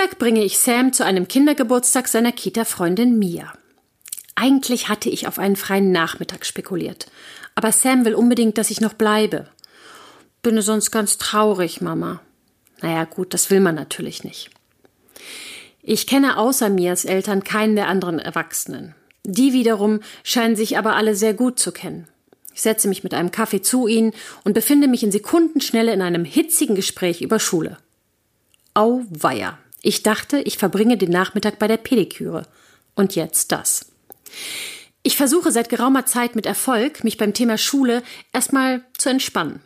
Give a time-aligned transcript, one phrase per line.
[0.00, 3.52] Dienstag bringe ich Sam zu einem Kindergeburtstag seiner Kita-Freundin Mia.
[4.34, 7.10] Eigentlich hatte ich auf einen freien Nachmittag spekuliert.
[7.54, 9.46] Aber Sam will unbedingt, dass ich noch bleibe.
[10.40, 12.22] Bin sonst ganz traurig, Mama.
[12.80, 14.48] Naja, gut, das will man natürlich nicht.
[15.82, 18.94] Ich kenne außer Mias Eltern keinen der anderen Erwachsenen.
[19.24, 22.08] Die wiederum scheinen sich aber alle sehr gut zu kennen.
[22.54, 24.14] Ich setze mich mit einem Kaffee zu ihnen
[24.44, 27.76] und befinde mich in Sekundenschnelle in einem hitzigen Gespräch über Schule.
[28.72, 29.58] Auweia.
[29.82, 32.46] Ich dachte, ich verbringe den Nachmittag bei der Pediküre.
[32.94, 33.86] Und jetzt das.
[35.02, 39.60] Ich versuche seit geraumer Zeit mit Erfolg, mich beim Thema Schule erstmal zu entspannen.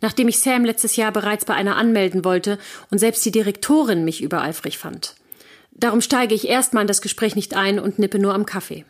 [0.00, 2.58] Nachdem ich Sam letztes Jahr bereits bei einer anmelden wollte
[2.90, 5.14] und selbst die Direktorin mich übereifrig fand.
[5.72, 8.84] Darum steige ich erstmal in das Gespräch nicht ein und nippe nur am Kaffee.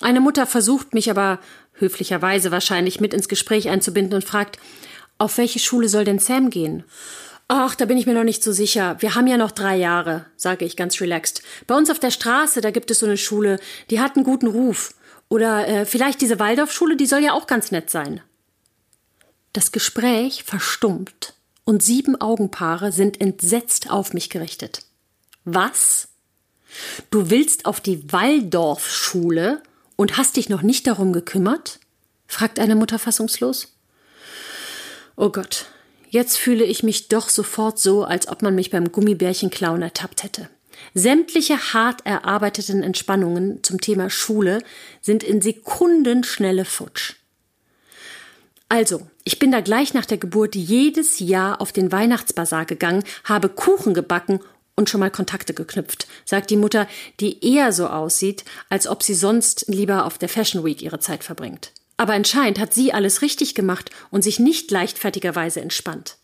[0.00, 1.40] Eine Mutter versucht mich aber
[1.72, 4.58] höflicherweise wahrscheinlich mit ins Gespräch einzubinden und fragt,
[5.18, 6.84] auf welche Schule soll denn Sam gehen?
[7.50, 8.96] Ach, da bin ich mir noch nicht so sicher.
[9.00, 11.42] Wir haben ja noch drei Jahre, sage ich ganz relaxed.
[11.66, 14.48] Bei uns auf der Straße, da gibt es so eine Schule, die hat einen guten
[14.48, 14.94] Ruf.
[15.30, 18.20] Oder äh, vielleicht diese Waldorfschule, die soll ja auch ganz nett sein.
[19.54, 21.32] Das Gespräch verstummt
[21.64, 24.84] und sieben Augenpaare sind entsetzt auf mich gerichtet.
[25.44, 26.08] Was?
[27.10, 29.62] Du willst auf die Waldorfschule
[29.96, 31.80] und hast dich noch nicht darum gekümmert?
[32.26, 33.74] fragt eine Mutter fassungslos.
[35.16, 35.66] Oh Gott,
[36.10, 40.48] Jetzt fühle ich mich doch sofort so, als ob man mich beim Gummibärchenklauen ertappt hätte.
[40.94, 44.62] Sämtliche hart erarbeiteten Entspannungen zum Thema Schule
[45.02, 47.14] sind in Sekundenschnelle futsch.
[48.70, 53.48] Also, ich bin da gleich nach der Geburt jedes Jahr auf den Weihnachtsbazar gegangen, habe
[53.48, 54.40] Kuchen gebacken
[54.76, 56.86] und schon mal Kontakte geknüpft, sagt die Mutter,
[57.20, 61.24] die eher so aussieht, als ob sie sonst lieber auf der Fashion Week ihre Zeit
[61.24, 61.72] verbringt.
[61.98, 66.16] Aber anscheinend hat sie alles richtig gemacht und sich nicht leichtfertigerweise entspannt.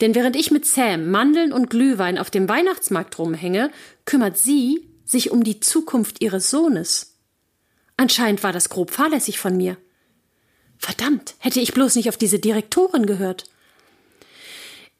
[0.00, 3.70] Denn während ich mit Sam Mandeln und Glühwein auf dem Weihnachtsmarkt rumhänge,
[4.04, 7.16] kümmert sie sich um die Zukunft ihres Sohnes.
[7.96, 9.76] Anscheinend war das grob fahrlässig von mir.
[10.78, 13.44] Verdammt, hätte ich bloß nicht auf diese Direktorin gehört.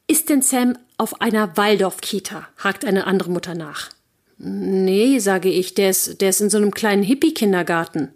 [0.07, 2.47] Ist denn Sam auf einer Waldorf-Kita?
[2.57, 3.89] hakt eine andere Mutter nach.
[4.37, 8.13] Nee, sage ich, der ist, der ist in so einem kleinen Hippie-Kindergarten.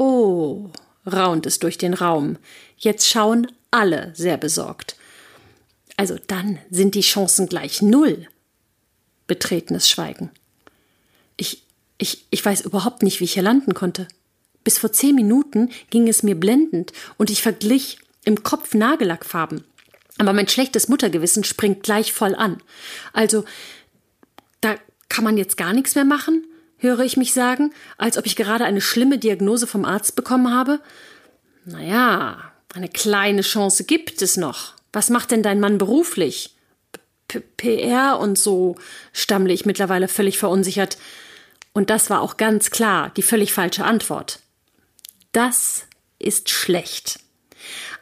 [0.00, 0.70] Oh,
[1.06, 2.38] raunt es durch den Raum.
[2.78, 4.96] Jetzt schauen alle sehr besorgt.
[5.98, 8.26] Also dann sind die Chancen gleich null.
[9.26, 10.30] Betretenes Schweigen.
[11.36, 11.64] Ich,
[11.98, 14.08] ich, ich weiß überhaupt nicht, wie ich hier landen konnte.
[14.64, 19.64] Bis vor zehn Minuten ging es mir blendend und ich verglich im Kopf Nagellackfarben.
[20.16, 22.62] Aber mein schlechtes Muttergewissen springt gleich voll an.
[23.12, 23.44] Also,
[24.62, 24.76] da
[25.10, 26.46] kann man jetzt gar nichts mehr machen?
[26.80, 30.80] Höre ich mich sagen, als ob ich gerade eine schlimme Diagnose vom Arzt bekommen habe.
[31.64, 34.74] Naja, eine kleine Chance gibt es noch.
[34.92, 36.56] Was macht denn dein Mann beruflich?
[37.56, 38.76] PR und so,
[39.12, 40.98] stammle ich mittlerweile völlig verunsichert.
[41.72, 44.40] Und das war auch ganz klar die völlig falsche Antwort.
[45.32, 45.84] Das
[46.18, 47.20] ist schlecht.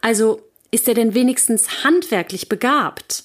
[0.01, 3.25] Also ist er denn wenigstens handwerklich begabt?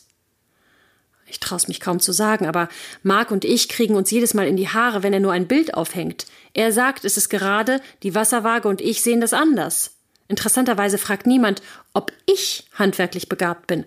[1.34, 2.70] Ich traue es mich kaum zu sagen, aber
[3.02, 5.74] Mark und ich kriegen uns jedes Mal in die Haare, wenn er nur ein Bild
[5.74, 6.28] aufhängt.
[6.54, 9.96] Er sagt, es ist gerade, die Wasserwaage und ich sehen das anders.
[10.28, 13.86] Interessanterweise fragt niemand, ob ich handwerklich begabt bin.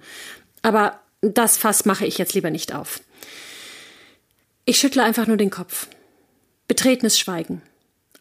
[0.62, 3.00] Aber das Fass mache ich jetzt lieber nicht auf.
[4.64, 5.86] Ich schüttle einfach nur den Kopf.
[6.66, 7.62] Betretenes Schweigen.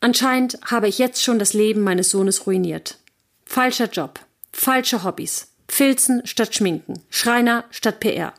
[0.02, 3.00] Anscheinend habe ich jetzt schon das Leben meines Sohnes ruiniert.
[3.44, 4.20] Falscher Job,
[4.52, 8.36] falsche Hobbys, Filzen statt Schminken, Schreiner statt PR.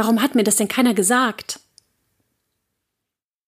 [0.00, 1.59] Warum hat mir das denn keiner gesagt?